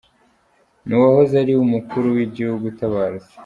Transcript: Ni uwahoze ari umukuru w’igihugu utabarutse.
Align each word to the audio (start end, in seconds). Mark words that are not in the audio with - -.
Ni 0.85 0.93
uwahoze 0.97 1.33
ari 1.43 1.53
umukuru 1.55 2.07
w’igihugu 2.15 2.63
utabarutse. 2.71 3.33